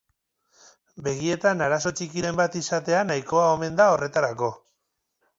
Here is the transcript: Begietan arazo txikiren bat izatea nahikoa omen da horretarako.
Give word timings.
Begietan 1.07 1.59
arazo 1.65 1.91
txikiren 1.99 2.39
bat 2.39 2.57
izatea 2.59 3.01
nahikoa 3.09 3.43
omen 3.57 3.77
da 3.81 3.87
horretarako. 3.97 4.49